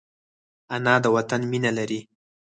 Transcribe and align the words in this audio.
انا 0.75 0.95
د 1.03 1.05
وطن 1.15 1.41
مینه 1.51 1.71
لري 1.77 1.99